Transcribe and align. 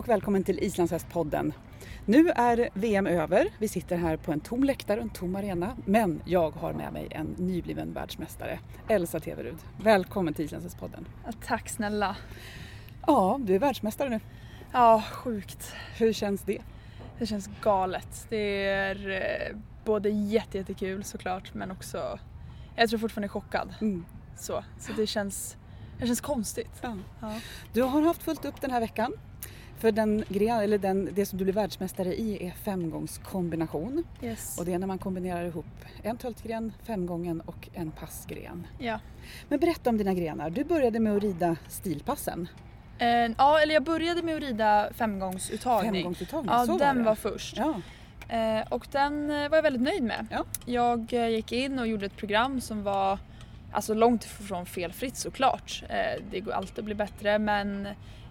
och 0.00 0.08
välkommen 0.08 0.44
till 0.44 0.58
Islandshästpodden. 0.58 1.52
Nu 2.06 2.28
är 2.28 2.68
VM 2.74 3.06
över. 3.06 3.48
Vi 3.58 3.68
sitter 3.68 3.96
här 3.96 4.16
på 4.16 4.32
en 4.32 4.40
tom 4.40 4.64
läktare, 4.64 5.00
en 5.00 5.10
tom 5.10 5.36
arena. 5.36 5.76
Men 5.84 6.22
jag 6.24 6.50
har 6.50 6.72
med 6.72 6.92
mig 6.92 7.08
en 7.10 7.26
nybliven 7.38 7.92
världsmästare, 7.92 8.58
Elsa 8.88 9.20
Teverud. 9.20 9.56
Välkommen 9.82 10.34
till 10.34 10.44
Islandshästpodden. 10.44 11.08
Tack 11.46 11.68
snälla. 11.68 12.16
Ja, 13.06 13.40
du 13.42 13.54
är 13.54 13.58
världsmästare 13.58 14.08
nu. 14.08 14.20
Ja, 14.72 15.02
sjukt. 15.12 15.72
Hur 15.98 16.12
känns 16.12 16.42
det? 16.42 16.58
Det 17.18 17.26
känns 17.26 17.50
galet. 17.62 18.26
Det 18.28 18.66
är 18.66 19.10
eh, 19.10 19.56
både 19.84 20.08
jättekul 20.10 21.04
såklart 21.04 21.54
men 21.54 21.70
också, 21.70 22.18
jag 22.76 22.88
tror 22.90 22.98
fortfarande 22.98 23.28
chockad. 23.28 23.74
Mm. 23.80 24.04
Så, 24.36 24.64
så 24.78 24.92
det 24.92 25.06
känns, 25.06 25.56
det 25.98 26.06
känns 26.06 26.20
konstigt. 26.20 26.72
Ja. 26.82 26.96
Ja. 27.20 27.34
Du 27.72 27.82
har 27.82 28.02
haft 28.02 28.22
fullt 28.22 28.44
upp 28.44 28.60
den 28.60 28.70
här 28.70 28.80
veckan. 28.80 29.12
För 29.80 29.92
den, 29.92 30.24
gren, 30.28 30.60
eller 30.60 30.78
den, 30.78 31.08
det 31.14 31.26
som 31.26 31.38
du 31.38 31.44
blir 31.44 31.54
världsmästare 31.54 32.14
i 32.14 32.46
är 32.46 32.50
femgångskombination. 32.50 34.04
Yes. 34.22 34.58
Och 34.58 34.64
det 34.64 34.72
är 34.72 34.78
när 34.78 34.86
man 34.86 34.98
kombinerar 34.98 35.44
ihop 35.44 35.66
en 36.02 36.16
töltgren, 36.16 36.72
femgången 36.82 37.40
och 37.40 37.68
en 37.74 37.90
passgren. 37.90 38.66
Ja. 38.78 39.00
Men 39.48 39.60
berätta 39.60 39.90
om 39.90 39.98
dina 39.98 40.14
grenar. 40.14 40.50
Du 40.50 40.64
började 40.64 41.00
med 41.00 41.16
att 41.16 41.22
rida 41.22 41.56
stilpassen. 41.68 42.48
Eh, 42.98 43.08
ja, 43.38 43.60
eller 43.60 43.74
jag 43.74 43.82
började 43.82 44.22
med 44.22 44.36
att 44.36 44.42
rida 44.42 44.88
femgångsuttagning. 44.94 45.92
Femgångsuttagning, 45.92 46.50
Ja, 46.54 46.66
så 46.66 46.78
den 46.78 46.98
var 46.98 47.04
var 47.04 47.14
först. 47.14 47.56
Ja. 47.56 47.80
Eh, 48.28 48.66
och 48.68 48.86
den 48.92 49.30
eh, 49.30 49.48
var 49.48 49.56
jag 49.56 49.62
väldigt 49.62 49.82
nöjd 49.82 50.02
med. 50.02 50.26
Ja. 50.30 50.44
Jag 50.66 51.12
eh, 51.12 51.28
gick 51.28 51.52
in 51.52 51.78
och 51.78 51.86
gjorde 51.86 52.06
ett 52.06 52.16
program 52.16 52.60
som 52.60 52.82
var 52.82 53.18
alltså 53.72 53.94
långt 53.94 54.24
ifrån 54.24 54.66
felfritt 54.66 55.16
såklart. 55.16 55.84
Eh, 55.88 56.22
det 56.30 56.40
går 56.40 56.52
alltid 56.52 56.78
att 56.78 56.84
bli 56.84 56.94
bättre 56.94 57.38
men 57.38 57.88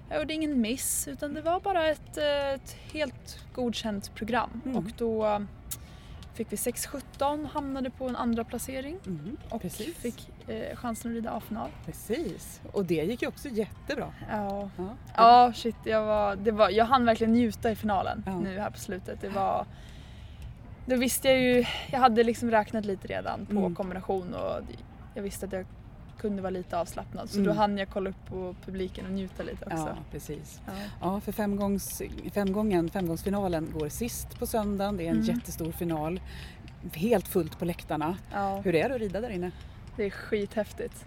jag 0.10 0.20
gjorde 0.20 0.34
ingen 0.34 0.62
miss 0.62 1.08
utan 1.08 1.34
det 1.34 1.42
var 1.42 1.60
bara 1.60 1.88
ett, 1.88 2.18
eh, 2.18 2.54
ett 2.54 2.76
helt 2.94 3.40
godkänt 3.54 4.16
program. 4.16 4.62
Mm. 4.66 4.78
Och 4.78 4.92
då 4.98 5.42
fick 6.34 6.52
vi 6.52 6.56
6-17, 6.56 7.46
hamnade 7.46 7.90
på 7.90 8.08
en 8.10 8.16
andra 8.16 8.44
placering 8.44 8.98
Mm, 9.06 9.38
och 9.50 9.62
precis. 9.62 9.96
fick 9.98 10.30
eh, 10.48 10.76
chansen 10.76 11.12
att 11.12 11.16
rida 11.16 11.32
A-final. 11.32 11.70
Precis. 11.86 12.62
Och 12.72 12.86
det 12.86 12.94
gick 13.04 13.22
ju 13.22 13.28
också 13.28 13.50
jättebra. 13.50 14.14
Ja. 14.32 14.70
Ja. 14.78 14.96
Ja, 15.16 15.54
shit. 15.56 15.76
Jag, 15.84 16.06
var, 16.06 16.36
det 16.36 16.52
var, 16.52 16.70
jag 16.70 16.86
hann 16.86 17.06
verkligen 17.06 17.34
njuta 17.34 17.72
i 17.72 17.76
finalen 17.76 18.24
Ja. 18.26 18.40
nu 18.40 18.60
här 18.60 18.70
på 18.70 18.80
slutet. 18.80 19.22
Det 19.22 19.30
var... 19.30 19.66
Då 20.86 20.96
visste 20.96 21.28
jag 21.30 21.40
ju, 21.42 21.66
jag 21.92 22.00
hade 22.00 22.24
liksom 22.24 22.52
räknat 22.52 22.86
lite 22.86 23.08
redan 23.08 23.46
på 23.46 23.52
Mm. 23.58 23.76
kombination 23.76 24.34
och 24.34 24.62
jag 25.14 25.24
visste 25.24 25.46
att 25.46 25.52
jag 25.52 25.66
kunde 26.20 26.42
vara 26.42 26.50
lite 26.50 26.78
avslappnad. 26.80 27.30
Så 27.30 27.40
Mm. 27.40 27.48
då 27.48 27.54
hann 27.54 27.78
jag 27.78 27.90
kolla 27.90 28.10
upp 28.10 28.26
på 28.30 28.56
publiken 28.66 29.06
och 29.06 29.12
njuta 29.12 29.44
lite 29.44 29.66
också. 29.66 29.78
Ja, 29.78 29.98
precis. 30.12 30.62
Ja. 30.66 30.72
Ja, 31.02 31.20
för 31.22 31.32
femgångs, 31.32 32.02
femgången, 32.34 32.90
femgångsfinalen 32.90 33.72
går 33.80 33.90
sist 33.90 34.40
på 34.40 34.46
söndagen. 34.48 34.98
Det 34.98 35.04
är 35.04 35.10
en 35.10 35.16
Mm. 35.22 35.26
jättestor 35.36 35.72
final. 35.72 36.20
Helt 36.94 37.28
fullt 37.28 37.60
på 37.60 37.66
läktarna. 37.66 38.18
Ja, 38.34 38.62
Hur 38.66 38.76
är 38.76 38.90
det 38.90 38.96
att 38.96 39.02
rida 39.02 39.22
där 39.22 39.30
inne? 39.30 39.52
det 39.96 40.04
är 40.06 40.10
skithäftigt. 40.10 41.06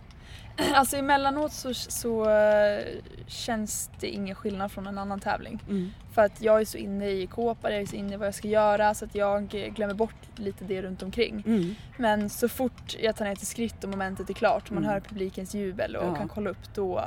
Alltså 0.74 0.96
emellanåt 0.96 1.52
så, 1.52 1.74
så 1.74 2.30
eh, 2.30 2.84
känns 3.26 3.90
det 4.00 4.08
ingen 4.08 4.34
skillnad 4.34 4.72
från 4.72 4.86
en 4.86 4.98
annan 4.98 5.20
tävling. 5.20 5.62
Mm. 5.68 5.90
För 6.14 6.22
att 6.22 6.42
jag 6.42 6.60
är 6.60 6.64
så 6.64 6.78
inne 6.78 7.08
i 7.08 7.26
kåpar, 7.26 7.70
jag 7.70 7.80
är 7.82 7.86
så 7.86 7.96
inne 7.96 8.14
i 8.14 8.16
vad 8.16 8.26
jag 8.26 8.34
ska 8.34 8.48
göra 8.48 8.94
så 8.94 9.04
att 9.04 9.14
jag 9.14 9.48
glömmer 9.48 9.94
bort 9.94 10.14
lite 10.36 10.64
det 10.64 10.82
runt 10.82 11.02
omkring. 11.02 11.42
Mm. 11.46 11.74
Men 11.96 12.30
så 12.30 12.48
fort 12.48 12.96
jag 13.02 13.16
tar 13.16 13.24
ner 13.24 13.34
till 13.34 13.46
skritt 13.46 13.84
och 13.84 13.90
momentet 13.90 14.30
är 14.30 14.34
klart 14.34 14.64
och 14.68 14.72
man 14.72 14.82
Mm. 14.84 14.92
hör 14.92 15.00
publikens 15.00 15.54
jubel 15.54 15.96
och 15.96 16.06
Ja. 16.08 16.14
kan 16.14 16.28
kolla 16.28 16.50
upp 16.50 16.74
då, 16.74 17.04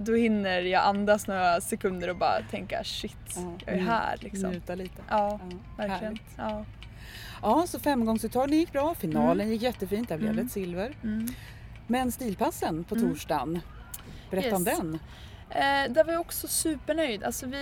då 0.00 0.14
hinner 0.14 0.60
jag 0.62 0.82
andas 0.84 1.26
några 1.26 1.60
sekunder 1.60 2.10
och 2.10 2.16
bara 2.16 2.40
tänka 2.50 2.84
shit, 2.84 3.16
Ja, 3.36 3.52
jag 3.66 3.74
är 3.74 3.80
här 3.80 4.16
liksom. 4.20 4.50
Njuta 4.50 4.74
lite. 4.74 5.02
Ja, 5.08 5.40
Ja, 5.50 5.56
verkligen. 5.76 6.18
Ja. 6.36 6.64
Ja, 7.42 7.64
så 7.68 7.78
femgångsuttagningen 7.78 8.60
gick 8.60 8.72
bra. 8.72 8.94
Finalen 8.94 9.48
gick 9.50 9.62
jättefint. 9.62 10.08
Där 10.08 10.16
blev 10.18 10.28
det 10.28 10.32
Mm. 10.40 10.46
ett 10.46 10.52
silver. 10.52 10.94
Mm. 11.88 12.00
Men 12.02 12.12
stilpassen 12.12 12.84
på 12.84 12.94
Mm. 12.94 13.10
torsdagen. 13.10 13.60
Berätta 14.30 14.56
om 14.56 14.66
Yes. 14.66 14.78
den. 14.78 14.98
Eh, 15.50 15.92
där 15.92 16.04
var 16.04 16.12
jag 16.12 16.20
också 16.20 16.48
supernöjd. 16.48 17.22
Alltså 17.24 17.46
vi, 17.46 17.58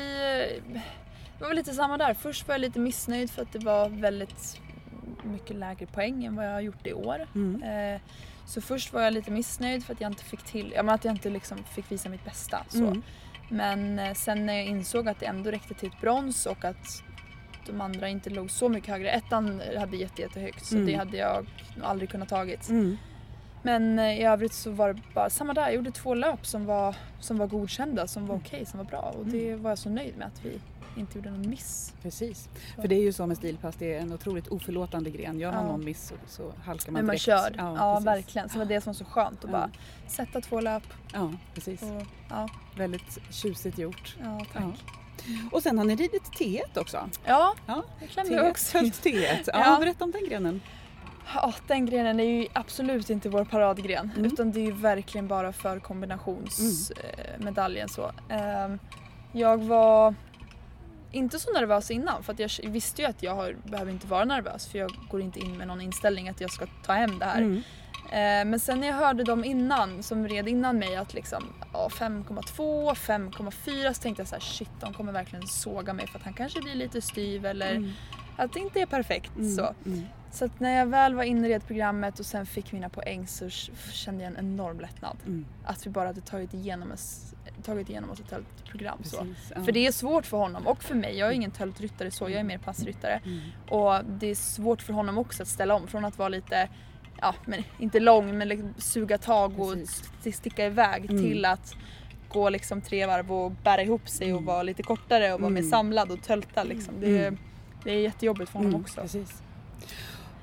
det 1.38 1.44
var 1.44 1.54
lite 1.54 1.72
samma 1.74 1.98
där. 1.98 2.14
Först 2.14 2.48
var 2.48 2.54
jag 2.54 2.60
lite 2.60 2.78
missnöjd 2.78 3.30
för 3.30 3.42
att 3.42 3.52
det 3.52 3.58
var 3.58 3.88
väldigt 3.88 4.60
mycket 5.24 5.56
lägre 5.56 5.86
poäng 5.86 6.24
än 6.24 6.36
vad 6.36 6.46
jag 6.46 6.52
har 6.52 6.60
gjort 6.60 6.86
i 6.86 6.92
år. 6.92 7.26
Mm. 7.34 7.62
Eh, 7.94 8.00
så 8.46 8.60
först 8.60 8.92
var 8.92 9.02
jag 9.02 9.12
lite 9.12 9.30
missnöjd 9.30 9.84
för 9.84 9.92
att 9.94 10.00
jag 10.00 10.10
inte 10.10 10.24
fick 10.24 10.42
till, 10.42 10.72
ja 10.76 10.82
men 10.82 10.94
att 10.94 11.04
jag 11.04 11.14
inte 11.14 11.30
liksom 11.30 11.64
fick 11.64 11.92
visa 11.92 12.08
mitt 12.08 12.24
bästa. 12.24 12.64
Så. 12.68 12.78
Mm. 12.86 13.02
Men 13.48 13.98
eh, 13.98 14.14
sen 14.14 14.46
när 14.46 14.54
jag 14.54 14.64
insåg 14.66 15.08
att 15.08 15.20
det 15.20 15.26
ändå 15.26 15.50
räckte 15.50 15.74
till 15.74 15.88
ett 15.88 16.00
brons 16.00 16.46
och 16.46 16.64
att 16.64 17.02
de 17.66 17.80
andra 17.80 18.08
inte 18.08 18.30
låg 18.30 18.50
så 18.50 18.68
mycket 18.68 18.90
högre. 18.90 19.10
Ettan 19.10 19.62
hade 19.78 19.96
jätte, 19.96 20.22
jättehögt 20.22 20.66
så 20.66 20.74
Mm. 20.74 20.86
det 20.86 20.94
hade 20.94 21.16
jag 21.16 21.46
aldrig 21.82 22.10
kunnat 22.10 22.28
tagit. 22.28 22.68
Mm. 22.68 22.96
Men 23.62 23.98
eh, 23.98 24.20
i 24.20 24.22
övrigt 24.24 24.52
så 24.54 24.70
var 24.70 24.92
det 24.94 25.00
bara 25.14 25.30
samma 25.30 25.54
där. 25.54 25.62
Jag 25.62 25.74
gjorde 25.74 25.90
två 25.90 26.14
löp 26.14 26.46
som 26.46 26.66
var, 26.66 26.96
som 27.20 27.38
var 27.38 27.46
godkända, 27.46 28.06
som 28.06 28.26
var 28.26 28.34
Mm. 28.34 28.46
okej, 28.46 28.66
som 28.66 28.78
var 28.78 28.84
bra. 28.84 29.14
Och 29.18 29.26
det 29.26 29.54
var 29.54 29.70
jag 29.70 29.78
så 29.78 29.90
nöjd 29.90 30.16
med 30.18 30.26
att 30.26 30.44
vi 30.44 30.60
inte 30.96 31.18
gjorde 31.18 31.30
någon 31.30 31.50
miss. 31.50 31.94
Precis. 32.02 32.48
Så. 32.76 32.80
För 32.80 32.88
det 32.88 32.94
är 32.94 33.02
ju 33.02 33.12
så 33.12 33.26
med 33.26 33.36
stilpass, 33.36 33.74
det 33.78 33.94
är 33.94 34.00
en 34.00 34.12
otroligt 34.12 34.48
oförlåtande 34.48 35.10
gren. 35.10 35.38
Gör 35.40 35.52
man 35.52 35.62
Ja. 35.66 35.72
någon 35.72 35.84
miss 35.84 36.08
så, 36.08 36.14
så 36.28 36.52
halkar 36.64 36.92
man 36.92 36.98
Men 36.98 37.06
man 37.06 37.12
direkt. 37.12 37.24
kör. 37.24 37.54
Ja, 37.58 37.94
precis. 37.94 38.06
verkligen. 38.06 38.48
Så 38.48 38.52
det 38.52 38.58
var 38.58 38.66
det 38.66 38.80
som 38.80 38.90
var 38.92 38.94
så 38.94 39.04
skönt 39.04 39.38
att 39.44 39.50
Ja. 39.50 39.50
bara 39.50 39.70
sätta 40.08 40.40
två 40.40 40.60
löp. 40.60 40.82
Ja, 41.12 41.32
precis. 41.54 41.82
Och, 41.82 42.02
ja, 42.30 42.48
Väldigt 42.76 43.18
tjusigt 43.30 43.78
gjort. 43.78 44.16
ja, 44.22 44.44
tack. 44.52 44.62
Ja. 44.62 45.34
Och 45.52 45.62
sen 45.62 45.78
har 45.78 45.84
ni 45.84 45.96
ridit 45.96 46.22
T1 46.38 46.78
också. 46.80 47.08
Ja, 47.24 47.54
Ja, 47.66 47.82
det 48.00 48.06
klämde 48.06 48.34
jag 48.34 48.50
också. 48.50 48.78
Följt 48.78 49.04
T1. 49.04 49.42
Ja, 49.46 49.52
Ja. 49.52 49.76
Berätta 49.80 50.04
om 50.04 50.10
den 50.10 50.28
grenen. 50.28 50.60
Ja, 51.34 51.54
den 51.66 51.86
grenen 51.86 52.20
är 52.20 52.24
ju 52.24 52.46
absolut 52.52 53.10
inte 53.10 53.28
vår 53.28 53.44
paradgren 53.44 54.10
Mm. 54.16 54.32
utan 54.32 54.52
det 54.52 54.60
är 54.60 54.64
ju 54.64 54.72
verkligen 54.72 55.28
bara 55.28 55.52
för 55.52 55.78
kombinationsmedaljen 55.78 57.88
så. 57.88 58.10
Ehm, 58.28 58.78
jag 59.32 59.64
var 59.64 60.14
inte 61.12 61.38
så 61.38 61.52
nervös 61.52 61.90
innan 61.90 62.22
för 62.22 62.34
jag 62.38 62.50
visste 62.70 63.02
ju 63.02 63.08
att 63.08 63.22
jag 63.22 63.34
har, 63.34 63.56
behöver 63.64 63.92
inte 63.92 64.06
vara 64.06 64.24
nervös 64.24 64.68
för 64.68 64.78
jag 64.78 64.90
går 65.10 65.20
inte 65.20 65.40
in 65.40 65.56
med 65.58 65.68
någon 65.68 65.80
inställning 65.80 66.28
att 66.28 66.40
jag 66.40 66.50
ska 66.50 66.66
ta 66.86 66.92
hem 66.92 67.18
det 67.18 67.24
här. 67.24 67.38
Mm. 67.42 67.62
Ehm, 68.12 68.50
men 68.50 68.60
sen 68.60 68.80
när 68.80 68.86
jag 68.86 68.94
hörde 68.94 69.24
dem 69.24 69.44
innan, 69.44 70.02
som 70.02 70.28
red 70.28 70.48
innan 70.48 70.78
mig 70.78 70.96
att 70.96 71.14
liksom 71.14 71.44
ja, 71.72 71.88
5,2, 71.92 72.94
5,4 72.94 73.92
så 73.92 74.02
tänkte 74.02 74.20
jag 74.20 74.28
så 74.28 74.34
här: 74.34 74.40
shit 74.42 74.70
de 74.80 74.94
kommer 74.94 75.12
verkligen 75.12 75.46
såga 75.46 75.92
mig 75.92 76.06
för 76.06 76.18
att 76.18 76.24
han 76.24 76.34
kanske 76.34 76.60
blir 76.62 76.74
lite 76.74 77.00
styv 77.02 77.46
eller 77.46 77.70
Mm. 77.76 77.90
Att 78.44 78.52
det 78.52 78.60
inte 78.60 78.80
är 78.80 78.86
perfekt. 78.86 79.36
Mm. 79.36 79.56
så. 79.56 79.74
Mm. 79.86 80.02
Så 80.32 80.48
när 80.58 80.78
jag 80.78 80.86
väl 80.86 81.14
var 81.14 81.22
inne 81.22 81.48
i 81.48 81.52
det 81.52 81.60
programmet 81.60 82.18
och 82.18 82.26
sen 82.26 82.46
fick 82.46 82.72
mina 82.72 82.88
poäng 82.88 83.26
så 83.26 83.48
kände 83.92 84.24
jag 84.24 84.32
en 84.32 84.38
enorm 84.38 84.80
lättnad. 84.80 85.16
Mm. 85.26 85.46
Att 85.64 85.86
vi 85.86 85.90
bara 85.90 86.06
hade 86.06 86.20
tagit 86.20 86.54
igenom 86.54 86.92
oss, 86.92 87.34
tagit 87.64 87.88
igenom 87.90 88.10
oss 88.10 88.20
ett 88.20 88.30
helt 88.30 88.64
program. 88.64 88.98
Så. 89.04 89.16
Precis. 89.16 89.52
Ja. 89.56 89.64
För 89.64 89.72
det 89.72 89.86
är 89.86 89.92
svårt 89.92 90.26
för 90.26 90.36
honom 90.36 90.66
och 90.66 90.82
för 90.82 90.94
mig. 90.94 91.18
Jag 91.18 91.28
är 91.28 91.32
ingen 91.32 91.50
töltryttare 91.50 92.10
så, 92.10 92.24
jag 92.30 92.40
är 92.40 92.44
mer 92.44 92.58
passryttare. 92.58 93.20
Mm. 93.24 93.40
Och 93.68 94.04
det 94.04 94.26
är 94.26 94.34
svårt 94.34 94.82
för 94.82 94.92
honom 94.92 95.18
också 95.18 95.42
att 95.42 95.48
ställa 95.48 95.74
om 95.74 95.86
från 95.86 96.04
att 96.04 96.18
vara 96.18 96.28
lite, 96.28 96.68
ja 97.20 97.34
men 97.44 97.62
inte 97.78 98.00
lång 98.00 98.38
men 98.38 98.48
liksom 98.48 98.74
suga 98.78 99.18
tag 99.18 99.60
och 99.60 99.72
Precis. 99.74 100.00
st- 100.00 100.32
sticka 100.32 100.66
iväg 100.66 101.10
Mm. 101.10 101.22
till 101.22 101.44
att 101.44 101.74
gå 102.28 102.50
liksom 102.50 102.80
tre 102.80 103.06
varv 103.06 103.32
och 103.32 103.50
bära 103.50 103.82
ihop 103.82 104.08
sig 104.08 104.26
och 104.32 104.38
Mm. 104.38 104.44
vara 104.44 104.62
lite 104.62 104.82
kortare 104.82 105.32
och 105.34 105.40
vara 105.40 105.50
mer 105.50 105.60
Mm. 105.60 105.70
samlad 105.70 106.10
och 106.10 106.22
tölta 106.22 106.64
liksom. 106.64 106.94
Det, 107.00 107.18
Mm. 107.26 107.38
Det 107.84 107.90
är 107.90 107.98
jättejobbigt 108.00 108.50
för 108.50 108.58
honom 108.58 108.70
Mm, 108.70 108.80
också. 108.82 109.00
Precis. 109.00 109.42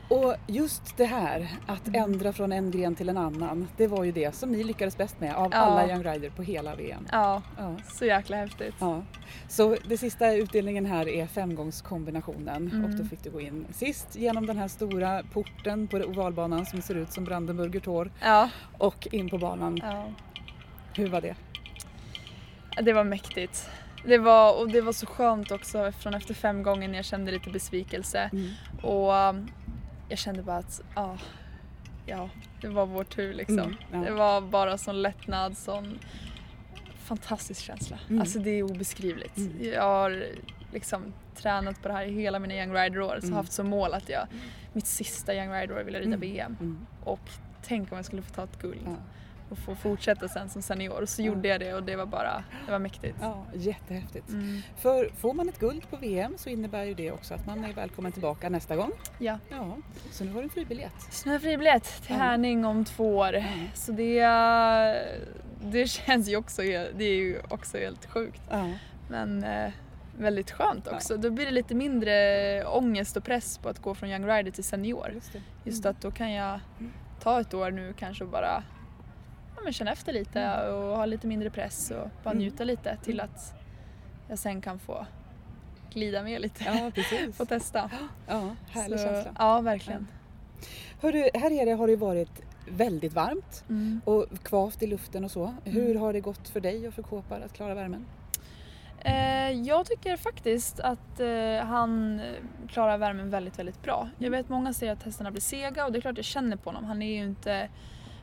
Och 0.09 0.35
just 0.47 0.97
det 0.97 1.05
här 1.05 1.47
att 1.65 1.87
Mm. 1.87 2.03
ändra 2.03 2.33
från 2.33 2.51
en 2.51 2.71
gren 2.71 2.95
till 2.95 3.09
en 3.09 3.17
annan, 3.17 3.67
det 3.77 3.87
var 3.87 4.03
ju 4.03 4.11
det 4.11 4.35
som 4.35 4.51
ni 4.51 4.63
lyckades 4.63 4.97
bäst 4.97 5.19
med 5.19 5.35
av 5.35 5.49
Ja. 5.51 5.57
alla 5.57 5.87
Young 5.89 6.03
Rider 6.03 6.29
på 6.29 6.43
hela 6.43 6.75
VM. 6.75 7.07
Ja, 7.11 7.41
Ja. 7.57 7.75
så 7.93 8.05
jäkla 8.05 8.37
häftigt. 8.37 8.75
Ja. 8.79 9.01
Så 9.47 9.75
det 9.87 9.97
sista 9.97 10.33
utdelningen 10.33 10.85
här 10.85 11.07
är 11.07 11.27
femgångskombinationen 11.27 12.67
Mm. 12.71 12.85
och 12.85 12.89
då 12.91 13.05
fick 13.05 13.23
du 13.23 13.29
gå 13.29 13.41
in 13.41 13.65
sist 13.71 14.15
genom 14.15 14.45
den 14.45 14.57
här 14.57 14.67
stora 14.67 15.23
porten 15.33 15.87
på 15.87 15.97
ovalbanan 15.97 16.65
som 16.65 16.81
ser 16.81 16.95
ut 16.95 17.11
som 17.13 17.23
Brandenburger 17.23 17.79
Tor 17.79 18.11
Ja, 18.21 18.49
och 18.77 19.07
in 19.11 19.29
på 19.29 19.37
banan. 19.37 19.81
Hur 20.95 21.07
var 21.09 21.21
det? 21.21 21.35
Det 22.81 22.93
var 22.93 23.03
mäktigt. 23.03 23.69
Det 24.05 24.17
var, 24.17 24.59
och 24.59 24.69
det 24.69 24.81
var 24.81 24.93
så 24.93 25.05
skönt 25.05 25.51
också 25.51 25.91
från 25.91 26.13
efter 26.13 26.33
fem 26.33 26.63
gånger 26.63 26.87
när 26.87 26.95
jag 26.95 27.05
kände 27.05 27.31
lite 27.31 27.49
besvikelse. 27.49 28.29
Mm. 28.33 28.49
Och 28.81 29.13
um, 29.13 29.47
jag 30.09 30.19
kände 30.19 30.43
bara 30.43 30.57
att 30.57 30.81
ah, 30.93 31.17
ja, 32.05 32.29
det 32.61 32.67
var 32.67 32.85
vår 32.85 33.03
tur 33.03 33.33
liksom. 33.33 33.59
Mm, 33.59 33.75
ja. 33.91 33.97
Det 33.99 34.11
var 34.11 34.41
bara 34.41 34.77
sån 34.77 35.01
lättnad, 35.01 35.57
sån 35.57 35.99
fantastisk 37.03 37.61
känsla. 37.61 37.99
Mm. 38.09 38.21
Alltså 38.21 38.39
det 38.39 38.49
är 38.49 38.63
obeskrivligt. 38.63 39.37
Mm. 39.37 39.73
Jag 39.73 39.81
har 39.83 40.23
liksom 40.73 41.13
tränat 41.35 41.81
på 41.81 41.87
det 41.87 41.93
här 41.93 42.05
i 42.05 42.11
hela 42.13 42.39
mina 42.39 42.53
Young 42.55 42.73
Rider-år. 42.73 43.17
Så 43.19 43.25
Mm. 43.27 43.37
haft 43.37 43.51
som 43.51 43.67
mål 43.69 43.93
att 43.93 44.09
jag 44.09 44.27
mitt 44.73 44.87
sista 44.87 45.35
Young 45.35 45.51
Rider-år 45.53 45.83
ville 45.83 45.99
rida 45.99 46.07
Mm. 46.07 46.19
VM. 46.19 46.57
Mm. 46.59 46.85
Och 47.03 47.29
tänk 47.63 47.91
om 47.91 47.95
jag 47.97 48.05
skulle 48.05 48.21
få 48.21 48.33
ta 48.33 48.43
ett 48.43 48.59
guld. 48.61 48.81
Ja. 48.85 48.91
Och 49.49 49.57
få 49.57 49.75
fortsätta 49.75 50.27
sen 50.27 50.49
som 50.49 50.61
senior. 50.61 51.05
Så 51.05 51.21
Ja. 51.21 51.25
gjorde 51.25 51.47
jag 51.47 51.59
det 51.59 51.73
och 51.73 51.83
det 51.83 51.95
var 51.95 52.05
bara, 52.05 52.43
det 52.65 52.71
var 52.71 52.79
mäktigt. 52.79 53.17
Ja, 53.21 53.45
jättehäftigt. 53.53 54.29
Mm. 54.29 54.61
För 54.77 55.09
får 55.15 55.33
man 55.33 55.49
ett 55.49 55.59
guld 55.59 55.89
på 55.89 55.97
VM 55.97 56.33
så 56.37 56.49
innebär 56.49 56.83
ju 56.83 56.93
det 56.93 57.11
också 57.11 57.33
att 57.33 57.45
man 57.45 57.63
är 57.65 57.73
välkommen 57.73 58.11
tillbaka 58.11 58.49
nästa 58.49 58.75
gång. 58.75 58.91
Ja. 59.19 59.39
Ja, 59.49 59.77
så 60.11 60.23
nu 60.23 60.31
har 60.31 60.37
du 60.39 60.43
en 60.43 60.49
fribiljett. 60.49 60.93
Så 61.11 61.21
nu 61.25 61.31
har 61.31 61.35
jag 61.35 61.41
fribiljett 61.41 61.83
till 61.83 62.15
Ja. 62.15 62.23
Härning 62.23 62.65
om 62.65 62.85
två 62.85 63.17
år. 63.17 63.33
Ja. 63.33 63.43
Så 63.73 63.91
det, 63.91 64.21
det 65.61 65.87
känns 65.87 66.27
ju 66.29 66.35
också, 66.37 66.61
det 66.61 67.03
är 67.05 67.15
ju 67.15 67.39
också 67.49 67.77
helt 67.77 68.05
sjukt. 68.05 68.41
Ja. 68.49 68.69
Men 69.09 69.43
eh, 69.43 69.71
väldigt 70.17 70.51
skönt 70.51 70.87
Ja. 70.89 70.95
också. 70.95 71.17
Då 71.17 71.29
blir 71.29 71.45
det 71.45 71.51
lite 71.51 71.75
mindre 71.75 72.65
ångest 72.65 73.17
och 73.17 73.23
press 73.23 73.57
på 73.57 73.69
att 73.69 73.79
gå 73.79 73.95
från 73.95 74.09
Young 74.09 74.25
Rider 74.27 74.51
till 74.51 74.63
senior. 74.63 75.11
Just 75.13 75.33
det. 75.33 75.41
Just 75.63 75.85
Mm. 75.85 75.95
att 75.95 76.01
då 76.01 76.11
kan 76.11 76.31
jag 76.31 76.59
Mm. 76.79 76.91
ta 77.23 77.39
ett 77.41 77.53
år 77.53 77.71
nu 77.71 77.93
kanske 77.97 78.23
och 78.23 78.29
bara 78.29 78.45
ja, 78.45 78.63
men 79.67 79.73
känna 79.73 79.91
efter 79.91 80.13
lite 80.13 80.67
och 80.71 80.97
ha 80.97 81.05
lite 81.05 81.27
mindre 81.27 81.49
press 81.49 81.91
och 81.91 82.09
bara 82.23 82.31
Mm. 82.31 82.37
njuta 82.43 82.63
lite 82.63 82.97
till 83.03 83.19
Mm. 83.19 83.25
att 83.31 83.53
jag 84.29 84.39
sen 84.39 84.61
kan 84.61 84.79
få 84.79 85.05
glida 85.93 86.23
med 86.23 86.41
lite. 86.41 86.63
Ja, 86.63 86.91
precis. 86.95 87.35
Få 87.37 87.45
testa. 87.45 87.89
Ja, 88.27 88.55
härlig 88.69 88.99
Så, 88.99 89.05
känsla. 89.05 89.31
Ja, 89.37 89.61
verkligen. 89.61 90.07
Hörru, 91.01 91.29
här 91.33 91.49
nere 91.49 91.71
har 91.75 91.87
det 91.87 91.95
varit 91.95 92.41
väldigt 92.69 93.13
varmt 93.13 93.63
Mm. 93.69 94.01
och 94.05 94.25
kvavt 94.43 94.83
i 94.83 94.87
luften 94.87 95.23
och 95.25 95.31
så. 95.31 95.53
Hur 95.63 95.95
har 95.95 96.13
det 96.13 96.19
gått 96.19 96.47
för 96.49 96.59
dig 96.59 96.87
och 96.87 96.93
för 96.93 97.03
Kåpar 97.03 97.41
att 97.41 97.53
klara 97.53 97.73
värmen? 97.75 98.05
Eh, 98.99 99.51
jag 99.51 99.85
tycker 99.85 100.17
faktiskt 100.17 100.79
att 100.79 101.19
eh, 101.19 101.65
han 101.65 102.21
klarar 102.69 102.97
värmen 102.97 103.29
väldigt, 103.29 103.59
väldigt 103.59 103.83
bra. 103.83 104.09
Jag 104.17 104.31
vet 104.31 104.49
många 104.49 104.73
säger 104.73 104.93
att 104.93 105.03
hästarna 105.03 105.31
blir 105.31 105.41
sega 105.41 105.85
och 105.85 105.91
det 105.91 105.99
är 105.99 106.01
klart 106.01 106.17
jag 106.17 106.25
känner 106.25 106.57
på 106.57 106.69
honom. 106.69 106.85
Han 106.85 107.01
är 107.01 107.15
ju 107.17 107.23
inte 107.23 107.69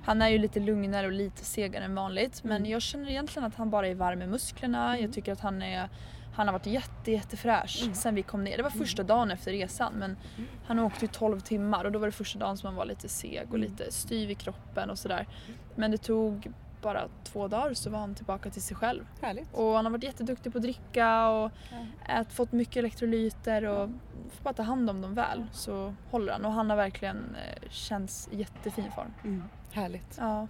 han 0.04 0.22
är 0.22 0.28
ju 0.28 0.38
lite 0.38 0.60
lugnare 0.60 1.06
och 1.06 1.12
lite 1.12 1.44
segare 1.44 1.84
än 1.84 1.94
vanligt 1.94 2.44
men 2.44 2.56
Mm. 2.56 2.70
jag 2.70 2.82
känner 2.82 3.10
egentligen 3.10 3.46
att 3.46 3.54
han 3.54 3.70
bara 3.70 3.88
är 3.88 3.94
varm 3.94 4.22
i 4.22 4.26
musklerna. 4.26 4.88
Mm. 4.88 5.02
Jag 5.02 5.12
tycker 5.12 5.32
att 5.32 5.40
han 5.40 5.62
är 5.62 5.88
han 6.36 6.46
har 6.48 6.52
varit 6.52 6.66
jätte, 6.66 7.10
jättefräsch 7.12 7.80
Mm. 7.82 7.94
sen 7.94 8.14
vi 8.14 8.22
kom 8.22 8.44
ner. 8.44 8.56
Det 8.56 8.62
var 8.62 8.70
första 8.70 9.02
dagen 9.02 9.30
efter 9.30 9.52
resan 9.52 9.92
men 9.92 10.16
Mm. 10.36 10.48
han 10.66 10.78
åkte 10.78 11.04
ju 11.04 11.08
12 11.12 11.40
timmar 11.40 11.84
och 11.84 11.92
då 11.92 11.98
var 11.98 12.06
det 12.08 12.12
första 12.12 12.38
dagen 12.38 12.56
som 12.56 12.66
han 12.66 12.74
var 12.76 12.84
lite 12.84 13.08
seg 13.08 13.42
och 13.48 13.54
Mm. 13.56 13.60
lite 13.70 13.92
styv 13.92 14.30
i 14.30 14.34
kroppen 14.34 14.90
och 14.90 14.98
sådär. 14.98 15.26
Men 15.74 15.90
det 15.90 15.98
tog 15.98 16.52
bara 16.84 17.08
två 17.24 17.48
dagar 17.48 17.74
så 17.74 17.90
var 17.90 17.98
han 17.98 18.14
tillbaka 18.14 18.50
till 18.50 18.62
sig 18.62 18.76
själv. 18.76 19.06
Härligt. 19.22 19.54
Och 19.54 19.72
han 19.74 19.84
har 19.84 19.92
varit 19.92 20.04
jätteduktig 20.04 20.52
på 20.52 20.58
att 20.58 20.62
dricka 20.62 21.28
och 21.28 21.50
Ja. 22.06 22.14
ät, 22.20 22.32
fått 22.32 22.52
mycket 22.52 22.76
elektrolyter 22.76 23.64
och 23.64 23.88
får 24.32 24.44
bara 24.44 24.54
ta 24.54 24.62
hand 24.62 24.90
om 24.90 25.00
dem 25.00 25.14
väl 25.14 25.46
så 25.52 25.94
håller 26.10 26.32
han. 26.32 26.44
Och 26.44 26.52
han 26.52 26.70
har 26.70 26.76
verkligen 26.76 27.36
eh, 27.36 27.68
känts 27.70 28.28
i 28.32 28.36
jättefin 28.36 28.90
form. 28.94 29.12
Mm. 29.24 29.42
Härligt. 29.72 30.16
Ja. 30.20 30.48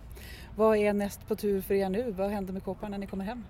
Vad 0.57 0.77
är 0.77 0.93
näst 0.93 1.29
på 1.29 1.37
tur 1.37 1.61
för 1.61 1.75
er 1.75 1.89
nu? 1.89 2.11
Vad 2.13 2.31
händer 2.31 2.53
med 2.53 2.65
Kåpar 2.65 2.89
när 2.89 2.99
ni 2.99 3.07
kommer 3.07 3.25
hem? 3.25 3.45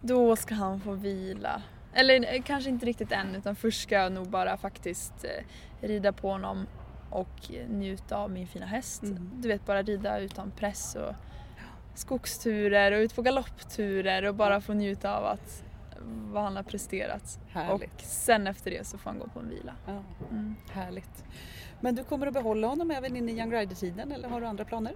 Då 0.00 0.36
ska 0.36 0.54
han 0.54 0.80
få 0.80 0.92
vila. 0.92 1.62
Eller 1.94 2.34
eh, 2.34 2.42
kanske 2.42 2.70
inte 2.70 2.86
riktigt 2.86 3.12
än 3.12 3.34
utan 3.34 3.56
först 3.56 3.82
ska 3.82 3.94
jag 3.94 4.12
nog 4.12 4.28
bara 4.30 4.56
faktiskt 4.56 5.24
eh, 5.24 5.44
rida 5.88 6.12
på 6.12 6.30
honom 6.30 6.66
och 7.10 7.50
njuta 7.68 8.16
av 8.16 8.30
min 8.30 8.46
fina 8.46 8.66
häst. 8.66 9.02
Mm. 9.02 9.30
Du 9.34 9.48
vet 9.48 9.66
bara 9.66 9.82
rida 9.82 10.18
utan 10.18 10.50
press 10.50 10.94
och 10.94 11.14
skogsturer 11.94 12.92
och 12.92 12.98
ut 12.98 13.14
på 13.14 13.22
galoppturer 13.22 14.24
och 14.24 14.34
bara 14.34 14.60
få 14.60 14.72
njuta 14.72 15.16
av 15.18 15.26
att 15.26 15.62
vad 16.06 16.42
han 16.42 16.56
har 16.56 16.62
presterat. 16.62 17.38
Härligt. 17.52 17.94
Och 17.94 18.00
sen 18.00 18.46
efter 18.46 18.70
det 18.70 18.86
så 18.86 18.98
får 18.98 19.10
han 19.10 19.18
gå 19.18 19.26
på 19.28 19.40
en 19.40 19.48
vila. 19.48 19.72
Ja, 19.86 20.02
Mm. 20.30 20.54
härligt. 20.72 21.24
Men 21.80 21.94
du 21.94 22.04
kommer 22.04 22.26
att 22.26 22.32
behålla 22.34 22.66
honom 22.66 22.90
även 22.90 23.16
in 23.16 23.28
i 23.28 23.32
Young 23.32 23.52
Rider-tiden 23.52 24.12
eller 24.12 24.28
har 24.28 24.40
du 24.40 24.46
andra 24.46 24.64
planer? 24.64 24.92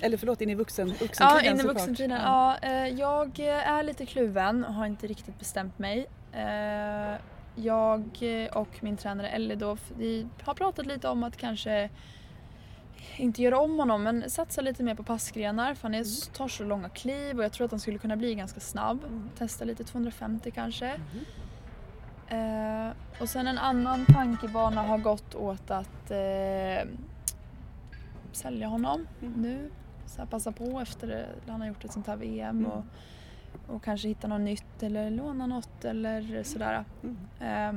Eller 0.00 0.16
förlåt, 0.16 0.40
in 0.40 0.50
i 0.50 0.54
vuxen, 0.54 0.88
vuxentiden 0.88 1.44
Ja, 1.44 1.50
in 1.50 1.60
i 1.60 1.62
vuxentiden. 1.62 2.10
Ja. 2.24 2.56
eh, 2.62 2.88
jag 2.88 3.38
är 3.40 3.82
lite 3.82 4.06
kluven 4.06 4.64
och 4.64 4.74
har 4.74 4.86
inte 4.86 5.06
riktigt 5.06 5.38
bestämt 5.38 5.78
mig. 5.78 6.06
Eh, 6.32 7.16
Jag 7.58 8.18
och 8.52 8.68
min 8.80 8.96
tränare 8.96 9.28
Ellie 9.28 9.54
då, 9.56 9.76
vi 9.98 10.26
har 10.42 10.54
pratat 10.54 10.86
lite 10.86 11.08
om 11.08 11.22
att 11.24 11.36
kanske 11.36 11.90
inte 13.16 13.42
göra 13.42 13.58
om 13.58 13.78
honom 13.78 14.02
men 14.02 14.30
satsa 14.30 14.60
lite 14.60 14.82
mer 14.82 14.94
på 14.94 15.02
passgrenar 15.02 15.74
för 15.74 15.82
han 15.82 15.94
är, 15.94 16.32
tar 16.32 16.48
så 16.48 16.64
långa 16.64 16.88
kliv 16.88 17.38
och 17.38 17.44
jag 17.44 17.52
tror 17.52 17.64
att 17.64 17.70
han 17.70 17.80
skulle 17.80 17.98
kunna 17.98 18.16
bli 18.16 18.34
ganska 18.34 18.60
snabb. 18.60 19.04
Mm. 19.04 19.30
Testa 19.38 19.64
lite 19.64 19.84
250 19.84 20.50
kanske. 20.50 20.92
Mhm. 20.96 21.24
Eh, 22.28 22.92
och 23.20 23.28
sen 23.28 23.46
en 23.46 23.58
annan 23.58 24.06
tankebana 24.06 24.82
har 24.82 24.98
gått 24.98 25.34
åt 25.34 25.70
att 25.70 26.10
eh, 26.10 26.88
sälja 28.32 28.66
honom 28.66 29.06
Mm. 29.22 29.32
nu. 29.42 29.70
Så 30.06 30.18
här, 30.20 30.26
passa 30.26 30.52
på 30.52 30.80
efter 30.80 31.06
det, 31.06 31.26
han 31.48 31.60
har 31.60 31.68
gjort 31.68 31.84
ett 31.84 31.92
sånt 31.92 32.06
här 32.06 32.16
VM 32.16 32.58
Mm. 32.58 32.70
och, 32.70 32.84
och 33.74 33.82
kanske 33.84 34.08
hitta 34.08 34.28
något 34.28 34.40
nytt 34.40 34.82
eller 34.82 35.10
låna 35.10 35.46
något 35.46 35.84
eller 35.84 36.42
sådär. 36.42 36.84
Mm. 37.02 37.16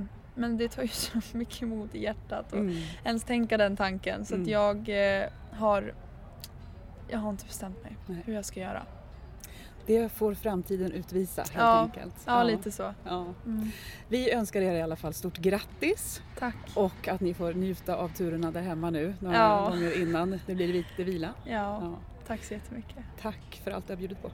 Eh, 0.01 0.05
men 0.39 0.57
det 0.57 0.69
tar 0.69 0.81
ju 0.81 0.87
så 0.87 1.17
mycket 1.37 1.61
emot 1.61 1.95
i 1.95 2.03
hjärtat 2.03 2.53
och 2.53 2.59
Mm. 2.59 2.75
ens 3.03 3.23
tänka 3.23 3.57
den 3.57 3.77
tanken 3.77 4.25
så 4.25 4.33
Mm. 4.35 4.43
att 4.43 4.49
jag 4.49 4.89
eh, 5.23 5.29
har 5.51 5.93
jag 7.07 7.19
har 7.19 7.29
inte 7.29 7.45
bestämt 7.45 7.83
mig 7.83 7.95
Nej. 8.05 8.21
hur 8.25 8.33
jag 8.33 8.45
ska 8.45 8.59
göra. 8.59 8.83
Det 9.85 10.09
får 10.11 10.33
framtiden 10.33 10.91
utvisa 10.91 11.41
helt 11.41 11.53
Ja. 11.55 11.79
enkelt. 11.79 12.13
Ja, 12.25 12.43
lite 12.43 12.71
så. 12.71 12.93
Ja. 13.05 13.25
Mm. 13.45 13.69
Vi 14.07 14.31
önskar 14.31 14.61
er 14.61 14.75
i 14.75 14.81
alla 14.81 14.95
fall 14.95 15.13
stort 15.13 15.37
grattis 15.37 16.21
Tack. 16.39 16.55
och 16.75 17.07
att 17.07 17.21
ni 17.21 17.33
får 17.33 17.53
njuta 17.53 17.95
av 17.95 18.09
turerna 18.09 18.51
där 18.51 18.61
hemma 18.61 18.89
nu 18.89 19.13
några 19.19 19.37
Ja. 19.37 19.69
gånger 19.69 20.01
innan 20.01 20.39
det 20.45 20.55
blir 20.55 20.67
lite 20.73 21.03
vila. 21.03 21.29
Ja, 21.45 21.51
Ja. 21.81 21.95
tack 22.27 22.43
så 22.43 22.53
jättemycket. 22.53 22.97
Tack 23.21 23.61
för 23.63 23.71
allt 23.71 23.87
du 23.87 23.93
har 23.93 23.97
bjudit 23.97 24.21
på. 24.21 24.31